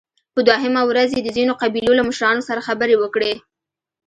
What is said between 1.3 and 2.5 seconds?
ځينو قبيلو له مشرانو